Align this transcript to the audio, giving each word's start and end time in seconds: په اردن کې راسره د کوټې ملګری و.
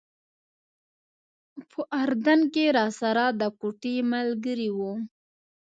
په 1.69 1.81
اردن 2.01 2.39
کې 2.53 2.65
راسره 2.77 3.25
د 3.39 3.41
کوټې 3.59 3.95
ملګری 4.11 4.69
و. 4.77 4.79